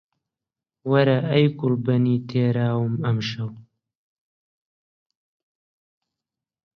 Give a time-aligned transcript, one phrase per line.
[0.91, 3.51] وەرە ئەی گوڵبنی تێراوم ئەمشەو